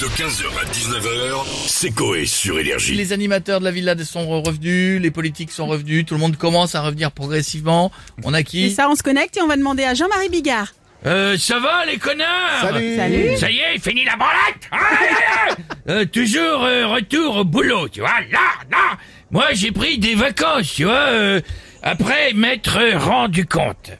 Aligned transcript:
De 0.00 0.06
15h 0.06 0.44
à 0.60 0.64
19h, 0.70 1.44
c'est 1.66 1.90
Coé 1.90 2.24
sur 2.24 2.56
Énergie. 2.60 2.94
Les 2.94 3.12
animateurs 3.12 3.58
de 3.58 3.64
la 3.64 3.72
villa 3.72 3.96
sont 4.04 4.42
revenus, 4.42 5.00
les 5.02 5.10
politiques 5.10 5.50
sont 5.50 5.66
revenus, 5.66 6.06
tout 6.06 6.14
le 6.14 6.20
monde 6.20 6.36
commence 6.36 6.76
à 6.76 6.82
revenir 6.82 7.10
progressivement. 7.10 7.90
On 8.22 8.32
a 8.32 8.40
Et 8.40 8.44
qui 8.44 8.70
ça, 8.70 8.88
on 8.88 8.94
se 8.94 9.02
connecte 9.02 9.36
et 9.36 9.42
on 9.42 9.48
va 9.48 9.56
demander 9.56 9.82
à 9.82 9.94
Jean-Marie 9.94 10.28
Bigard. 10.28 10.68
euh, 11.06 11.36
Ça 11.36 11.58
va 11.58 11.84
les 11.86 11.98
connards? 11.98 12.60
Salut. 12.60 12.96
Ça 13.38 13.50
y 13.50 13.58
est, 13.58 13.78
fini 13.82 14.04
la 14.04 14.14
branlette 14.14 14.68
Aïe, 14.70 14.78
aïe, 15.00 15.16
aïe. 15.48 15.54
Euh, 15.88 16.04
Toujours 16.04 16.62
euh, 16.64 16.86
retour 16.86 17.38
au 17.38 17.44
boulot, 17.44 17.88
tu 17.88 17.98
vois. 18.00 18.20
Là, 18.30 18.38
là, 18.70 18.96
moi 19.32 19.46
j'ai 19.54 19.72
pris 19.72 19.98
des 19.98 20.14
vacances, 20.14 20.74
tu 20.74 20.84
vois, 20.84 20.94
euh, 21.08 21.40
après 21.82 22.32
m'être 22.34 22.78
rendu 22.98 23.46
compte 23.46 23.90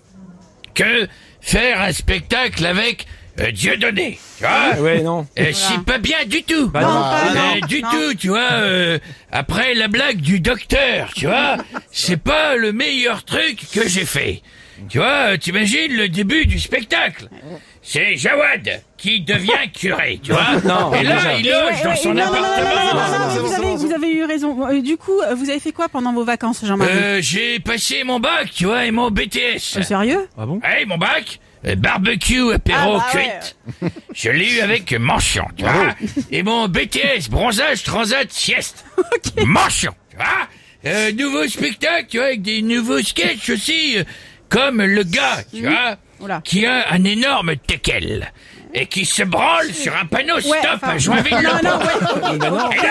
que 0.74 1.08
faire 1.40 1.80
un 1.82 1.92
spectacle 1.92 2.64
avec 2.66 3.06
euh, 3.40 3.50
Dieudonné, 3.52 4.18
tu 4.38 4.44
vois, 4.44 4.80
Ouais, 4.80 5.00
non. 5.02 5.26
euh, 5.38 5.50
c'est 5.52 5.82
pas 5.84 5.98
bien 5.98 6.18
du 6.26 6.42
tout. 6.42 6.68
Bah 6.70 6.80
non. 6.80 6.86
pas 6.88 7.30
Euh, 7.30 7.34
non, 7.60 7.66
du 7.66 7.82
non. 7.82 7.88
tout, 7.90 8.14
tu 8.14 8.28
vois. 8.28 8.52
euh, 8.52 8.98
après 9.32 9.74
la 9.74 9.88
blague 9.88 10.18
du 10.20 10.40
docteur, 10.40 11.10
tu 11.14 11.26
vois, 11.26 11.56
c'est 11.92 12.20
pas 12.22 12.56
le 12.56 12.72
meilleur 12.72 13.24
truc 13.24 13.60
que 13.72 13.88
j'ai 13.88 14.04
fait. 14.04 14.42
Tu 14.88 14.98
vois, 14.98 15.32
euh, 15.32 15.36
t'imagines 15.36 15.92
le 15.96 16.08
début 16.08 16.46
du 16.46 16.60
spectacle. 16.60 17.28
C'est 17.82 18.16
Jawad 18.16 18.80
qui 18.96 19.20
devient 19.22 19.50
curé, 19.74 20.20
tu 20.22 20.30
vois. 20.32 20.56
Non, 20.64 20.92
Et 20.94 21.02
là, 21.02 21.16
déjà. 21.16 21.34
il 21.38 21.46
loge 21.48 21.82
dans 21.82 21.96
son 21.96 22.14
non, 22.14 22.26
non, 22.26 22.32
non, 22.32 22.40
non, 22.40 22.44
appartement. 22.44 22.94
non, 22.94 23.18
non, 23.18 23.34
non, 23.34 23.42
vous, 23.48 23.52
avez, 23.54 23.76
vous 23.76 23.92
avez 23.92 24.12
eu 24.12 24.24
raison. 24.24 24.68
Euh, 24.68 24.80
Du 24.80 24.96
coup, 24.96 25.20
euh, 25.20 25.34
vous 25.34 25.50
avez 25.50 25.58
fait 25.58 25.72
quoi 25.72 25.88
pendant 25.88 26.12
vos 26.12 26.22
vacances, 26.24 26.64
Jean-Marie? 26.64 26.90
Euh, 26.92 27.18
j'ai 27.20 27.58
passé 27.58 28.04
mon 28.04 28.20
bac, 28.20 28.50
tu 28.54 28.66
vois, 28.66 28.84
et 28.84 28.92
mon 28.92 29.10
BTS. 29.10 29.78
Euh, 29.78 29.82
Sérieux? 29.82 30.28
Ah 30.38 30.46
bon? 30.46 30.60
Hey, 30.62 30.86
mon 30.86 30.96
bac 30.98 31.40
Barbecue 31.76 32.52
apéro 32.52 32.98
Ah, 33.00 33.10
bah 33.12 33.20
ouais. 33.82 33.90
Je 34.14 34.30
l'ai 34.30 34.56
eu 34.56 34.60
avec 34.60 34.92
mention, 34.92 35.44
tu 35.56 35.62
vois. 35.64 35.94
Et 36.30 36.42
mon 36.42 36.68
BTS, 36.68 37.28
bronzage, 37.30 37.82
transat, 37.82 38.30
sieste. 38.32 38.84
Mention, 39.44 39.92
tu 40.10 40.16
vois. 40.16 40.48
Euh, 40.86 41.12
nouveau 41.12 41.46
spectacle, 41.48 42.06
tu 42.08 42.18
vois, 42.18 42.26
avec 42.26 42.42
des 42.42 42.62
nouveaux 42.62 43.02
sketchs 43.02 43.50
aussi. 43.50 43.98
euh, 43.98 44.04
comme 44.48 44.80
le 44.82 45.02
gars, 45.02 45.42
tu 45.52 45.62
vois, 45.62 45.96
Oula. 46.20 46.40
qui 46.42 46.64
a 46.64 46.90
un 46.92 47.04
énorme 47.04 47.56
teckel. 47.56 48.32
Et 48.74 48.86
qui 48.86 49.04
se 49.06 49.22
branle 49.22 49.72
sur 49.72 49.92
un 49.96 50.04
panneau 50.04 50.34
Ouais, 50.34 50.42
stop 50.58 50.70
enfin, 50.74 50.88
à 50.92 50.98
Joinville. 50.98 51.36
Non, 51.42 51.70
non, 51.70 51.78
ouais. 51.78 52.38
Bah 52.38 52.50
non. 52.50 52.66
Ok, 52.66 52.86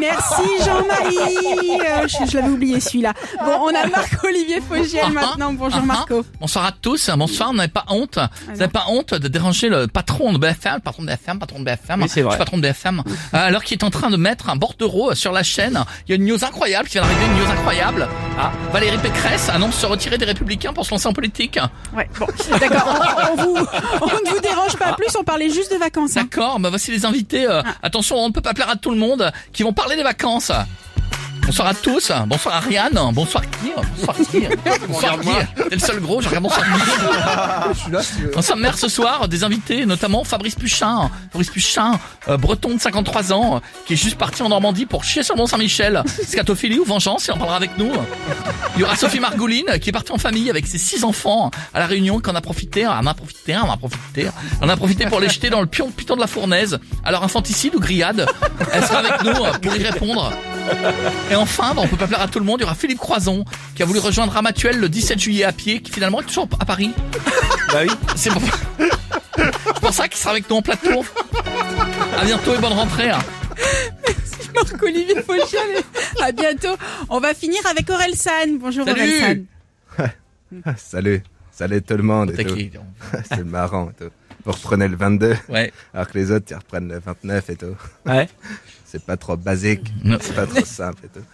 merci 0.00 0.42
Jean-Marie. 0.64 1.80
Euh, 1.80 2.06
je 2.08 2.30
je 2.30 2.36
l'avais 2.36 2.48
oublié 2.48 2.78
celui-là. 2.80 3.12
Bon, 3.44 3.52
on 3.62 3.68
a 3.74 3.86
Marc-Olivier 3.88 4.60
Fogiel 4.60 5.10
maintenant. 5.12 5.52
Bonjour 5.52 5.82
Marco. 5.82 6.24
Bonsoir 6.40 6.66
à 6.66 6.72
tous, 6.72 7.10
bonsoir, 7.16 7.50
vous 7.50 7.56
n'avez 7.56 7.68
pas 7.72 7.84
honte 7.88 8.18
Vous 8.48 8.56
n'avez 8.56 8.70
pas 8.72 8.84
honte 8.88 9.14
de 9.14 9.28
déranger 9.28 9.68
le 9.68 9.86
patron 9.88 10.32
de 10.32 10.38
BFM, 10.38 10.80
patron 10.80 11.02
de 11.02 11.08
BFM, 11.08 11.38
patron 11.38 11.58
de 11.60 11.64
BFM, 11.64 12.02
Oui, 12.02 12.08
c'est 12.08 12.22
vrai. 12.22 12.30
je 12.32 12.34
suis 12.36 12.38
patron 12.38 12.56
de 12.58 12.62
BFM, 12.62 13.02
euh, 13.08 13.12
alors 13.32 13.64
qu'il 13.64 13.76
est 13.78 13.84
en 13.84 13.90
train 13.90 14.10
de 14.10 14.16
mettre 14.16 14.48
un 14.48 14.56
bordereau 14.56 15.14
sur 15.14 15.32
la 15.32 15.42
chaîne. 15.42 15.82
Il 16.06 16.10
y 16.10 16.12
a 16.12 16.16
une 16.16 16.24
news 16.26 16.44
incroyable 16.44 16.86
qui 16.88 16.94
vient 16.94 17.02
d'arriver, 17.02 17.24
une 17.26 17.38
news 17.44 17.50
incroyable. 17.50 18.08
Ah, 18.38 18.52
Valérie 18.72 18.98
Pécresse 18.98 19.48
annonce 19.48 19.74
se 19.76 19.86
retirer 19.86 20.18
des 20.18 20.24
Républicains 20.26 20.72
pour 20.72 20.86
se 20.86 20.90
lancer 20.92 21.08
en 21.08 21.12
politique. 21.12 21.58
Ouais, 21.94 22.08
bon, 22.18 22.26
d'accord. 22.60 22.86
On, 22.86 23.32
on 23.32 23.36
vous, 23.36 23.56
on 24.02 24.06
ne 24.06 24.30
vous 24.30 24.40
dérange 24.40 24.76
pas 24.76 24.92
plus. 24.92 25.06
On 25.18 25.24
parlait 25.26 25.50
juste 25.50 25.70
de 25.72 25.76
vacances. 25.76 26.16
hein. 26.16 26.22
D'accord, 26.22 26.58
bah 26.60 26.70
voici 26.70 26.90
les 26.90 27.04
invités. 27.04 27.46
euh, 27.46 27.62
Attention, 27.82 28.16
on 28.16 28.28
ne 28.28 28.32
peut 28.32 28.40
pas 28.40 28.54
plaire 28.54 28.70
à 28.70 28.76
tout 28.76 28.90
le 28.90 28.96
monde 28.96 29.30
qui 29.52 29.62
vont 29.62 29.74
parler 29.74 29.96
des 29.96 30.02
vacances. 30.02 30.50
Bonsoir 31.46 31.68
à 31.68 31.74
tous, 31.74 32.10
bonsoir 32.26 32.56
Ariane, 32.56 32.98
bonsoir 33.12 33.44
qui 33.48 33.70
Bonsoir 33.76 34.16
qui 34.16 34.40
Bonsoir 34.88 35.20
qui 35.20 35.28
T'es 35.68 35.76
le 35.76 35.78
seul 35.78 36.00
gros, 36.00 36.20
je 36.20 36.26
regarde 36.26 36.42
bonsoir 36.42 36.66
qui 37.84 37.90
Dans 38.34 38.42
sa 38.42 38.56
mère 38.56 38.76
ce 38.76 38.88
soir, 38.88 39.28
des 39.28 39.44
invités, 39.44 39.86
notamment 39.86 40.24
Fabrice 40.24 40.56
Puchin. 40.56 41.08
Fabrice 41.30 41.50
Puchin, 41.50 42.00
euh, 42.28 42.36
breton 42.36 42.74
de 42.74 42.80
53 42.80 43.32
ans, 43.32 43.62
qui 43.86 43.92
est 43.92 43.96
juste 43.96 44.18
parti 44.18 44.42
en 44.42 44.48
Normandie 44.48 44.86
pour 44.86 45.04
chier 45.04 45.22
sur 45.22 45.36
Mont-Saint-Michel. 45.36 46.02
Scatophilie 46.26 46.80
ou 46.80 46.84
vengeance, 46.84 47.26
il 47.28 47.32
en 47.32 47.38
parlera 47.38 47.56
avec 47.56 47.78
nous. 47.78 47.92
Il 48.74 48.80
y 48.80 48.84
aura 48.84 48.96
Sophie 48.96 49.20
Margouline, 49.20 49.78
qui 49.80 49.90
est 49.90 49.92
partie 49.92 50.10
en 50.10 50.18
famille 50.18 50.50
avec 50.50 50.66
ses 50.66 50.78
six 50.78 51.04
enfants 51.04 51.52
à 51.72 51.78
la 51.78 51.86
Réunion, 51.86 52.20
qu'on 52.20 52.34
a 52.34 52.40
profité, 52.40 52.88
on 52.88 53.06
a 53.06 53.14
profité, 53.14 53.56
on 53.56 53.70
a 53.70 53.76
profité, 53.76 54.28
on 54.60 54.68
a 54.68 54.76
profité 54.76 55.06
pour 55.06 55.20
les 55.20 55.28
jeter 55.28 55.50
dans 55.50 55.60
le 55.60 55.68
pion, 55.68 55.92
de 55.96 56.20
la 56.20 56.26
fournaise. 56.26 56.80
Alors 57.04 57.22
infanticide 57.22 57.76
ou 57.76 57.80
grillade, 57.80 58.26
elle 58.72 58.82
sera 58.82 58.98
avec 58.98 59.22
nous 59.22 59.44
euh, 59.44 59.52
pour 59.52 59.76
y 59.76 59.82
répondre. 59.82 60.32
Et 61.30 61.34
enfin, 61.34 61.74
bah, 61.74 61.82
on 61.84 61.88
peut 61.88 61.96
pas 61.96 62.06
plaire 62.06 62.20
à 62.22 62.28
tout 62.28 62.38
le 62.38 62.44
monde, 62.44 62.60
il 62.60 62.62
y 62.62 62.64
aura 62.64 62.74
Philippe 62.74 62.98
Croison, 62.98 63.44
qui 63.74 63.82
a 63.82 63.86
voulu 63.86 63.98
rejoindre 63.98 64.32
Ramatuel 64.32 64.78
le 64.78 64.88
17 64.88 65.18
juillet 65.18 65.44
à 65.44 65.52
pied, 65.52 65.80
qui 65.80 65.92
finalement 65.92 66.20
est 66.20 66.24
toujours 66.24 66.48
à 66.60 66.64
Paris. 66.64 66.92
Bah 67.72 67.80
oui. 67.82 67.90
C'est 68.16 68.30
pour... 68.30 69.92
ça 69.92 70.08
qu'il 70.08 70.18
sera 70.18 70.30
avec 70.32 70.48
nous 70.50 70.56
en 70.56 70.62
plateau. 70.62 71.04
À 72.18 72.24
bientôt 72.24 72.54
et 72.54 72.58
bonne 72.58 72.72
rentrée. 72.72 73.10
hein. 73.10 73.18
Marc-Olivier 74.54 75.22
Fogiel. 75.22 75.82
À 76.22 76.32
bientôt. 76.32 76.76
On 77.10 77.20
va 77.20 77.34
finir 77.34 77.60
avec 77.70 77.88
Aurel 77.90 78.14
San. 78.14 78.58
Bonjour 78.58 78.86
Salut. 78.86 79.00
Aurel 79.00 79.44
San. 79.96 80.74
Salut, 80.76 81.22
salut 81.50 81.82
tout 81.82 81.96
le 81.96 82.02
monde 82.02 82.32
C'est 83.28 83.44
marrant 83.44 83.90
et 83.90 84.04
tout. 84.04 84.10
Vous 84.44 84.52
reprenez 84.52 84.88
le 84.88 84.96
22, 84.96 85.34
Ouais. 85.48 85.72
alors 85.94 86.08
que 86.08 86.18
les 86.18 86.30
autres, 86.30 86.46
ils 86.50 86.54
reprennent 86.56 86.88
le 86.88 86.98
29 86.98 87.50
et 87.50 87.56
tout. 87.56 87.76
Ouais. 88.06 88.28
C'est 88.84 89.04
pas 89.04 89.16
trop 89.16 89.36
basique, 89.36 89.92
Non. 90.04 90.16
c'est 90.20 90.34
pas 90.34 90.46
trop 90.46 90.64
simple 90.64 91.02
et 91.04 91.08
tout. 91.08 91.24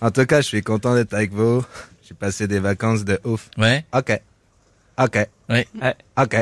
En 0.00 0.10
tout 0.10 0.24
cas, 0.26 0.40
je 0.40 0.46
suis 0.46 0.62
content 0.62 0.94
d'être 0.94 1.12
avec 1.14 1.32
vous. 1.32 1.62
J'ai 2.02 2.14
passé 2.14 2.48
des 2.48 2.58
vacances 2.58 3.04
de 3.04 3.20
ouf. 3.24 3.48
Ouais. 3.58 3.84
Ok. 3.94 4.18
Ok. 4.98 5.16
Ouais. 5.48 5.68
Ouais. 5.80 5.94
Ok. 6.18 6.36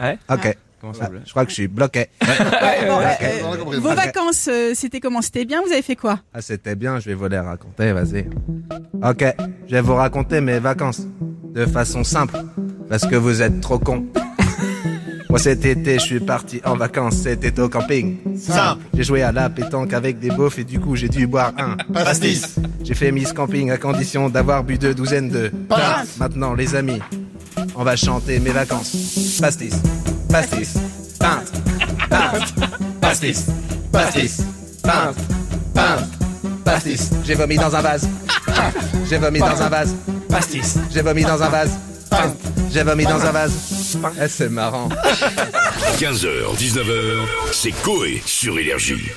Ouais. 0.00 0.18
Ok. 0.30 0.56
Comment 0.80 0.94
ça 0.94 1.00
Ah, 1.02 1.04
s'appelle 1.06 1.22
je 1.26 1.30
crois 1.30 1.44
que 1.44 1.50
je 1.50 1.54
suis 1.54 1.68
bloqué. 1.68 2.06
Bon, 2.20 2.26
Ok. 2.98 3.22
euh, 3.22 3.78
vos 3.80 3.90
Ok. 3.90 3.96
vacances, 3.96 4.48
euh, 4.50 4.72
c'était 4.74 5.00
comment? 5.00 5.20
C'était 5.22 5.44
bien 5.44 5.60
Vous 5.64 5.70
avez 5.72 5.82
fait 5.82 5.96
quoi? 5.96 6.20
Ah, 6.32 6.40
c'était 6.40 6.74
bien, 6.76 6.98
je 7.00 7.06
vais 7.10 7.14
vous 7.14 7.26
les 7.28 7.38
raconter, 7.38 7.92
vas-y. 7.92 8.26
Ok, 9.02 9.24
je 9.66 9.72
vais 9.72 9.80
vous 9.80 9.94
raconter 9.94 10.40
mes 10.40 10.58
vacances. 10.60 11.02
De 11.52 11.66
façon 11.66 12.04
simple. 12.04 12.36
Parce 12.88 13.06
que 13.06 13.16
vous 13.16 13.42
êtes 13.42 13.60
trop 13.60 13.78
cons. 13.78 14.06
Moi 15.28 15.38
cet 15.38 15.64
été, 15.66 15.94
je 15.98 16.04
suis 16.04 16.20
parti 16.20 16.60
en 16.64 16.74
vacances, 16.74 17.16
c'était 17.16 17.60
au 17.60 17.68
camping. 17.68 18.16
Simple. 18.38 18.82
J'ai 18.94 19.04
joué 19.04 19.22
à 19.22 19.30
la 19.30 19.50
pétanque 19.50 19.92
avec 19.92 20.18
des 20.18 20.30
beaufs 20.30 20.58
et 20.58 20.64
du 20.64 20.80
coup 20.80 20.96
j'ai 20.96 21.08
dû 21.10 21.26
boire 21.26 21.52
un. 21.58 21.76
Pastis. 21.92 22.56
J'ai 22.82 22.94
fait 22.94 23.12
Miss 23.12 23.32
Camping 23.34 23.70
à 23.70 23.76
condition 23.76 24.30
d'avoir 24.30 24.64
bu 24.64 24.78
deux 24.78 24.94
douzaines 24.94 25.28
de. 25.28 25.48
Passe. 25.68 26.16
Maintenant 26.18 26.54
les 26.54 26.74
amis, 26.74 27.00
on 27.76 27.84
va 27.84 27.94
chanter 27.96 28.40
mes 28.40 28.50
vacances. 28.50 29.38
Pastis. 29.38 29.74
Pastis. 30.30 30.74
Pinte. 31.18 31.52
Pinte. 32.08 32.54
Pastis. 33.00 33.46
Pastis. 33.92 34.40
Pinte. 34.82 35.16
Pinte. 35.74 36.08
Pastis. 36.64 37.10
J'ai 37.26 37.34
vomi 37.34 37.56
dans 37.56 37.74
un 37.74 37.82
vase. 37.82 38.08
J'ai 39.08 39.18
vomi 39.18 39.40
dans 39.40 39.60
un 39.60 39.68
vase. 39.68 39.94
Pastis. 40.30 40.78
J'ai 40.90 41.02
vomi 41.02 41.22
dans 41.22 41.42
un 41.42 41.48
vase. 41.48 41.78
J'ai 42.72 42.82
vomi 42.82 43.04
dans 43.04 43.20
un 43.20 43.30
vase. 43.30 43.52
Eh, 44.20 44.28
c'est 44.28 44.48
marrant. 44.48 44.88
15h, 45.98 46.56
19h, 46.56 47.26
c'est 47.52 47.72
Coé 47.82 48.22
sur 48.26 48.58
Énergie. 48.58 49.10